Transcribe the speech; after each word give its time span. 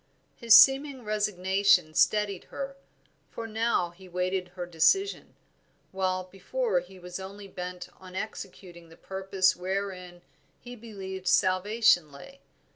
His 0.35 0.55
seeming 0.57 1.03
resignation 1.03 1.93
steadied 1.93 2.45
her, 2.45 2.75
for 3.29 3.45
now 3.45 3.91
he 3.91 4.09
waited 4.09 4.47
her 4.55 4.65
decision, 4.65 5.35
while 5.91 6.23
before 6.23 6.79
he 6.79 6.97
was 6.97 7.19
only 7.19 7.47
bent 7.47 7.87
on 7.99 8.15
executing 8.15 8.89
the 8.89 8.97
purpose 8.97 9.55
wherein 9.55 10.23
he 10.59 10.75
believed 10.75 11.27
salvation 11.27 12.11
lay. 12.11 12.39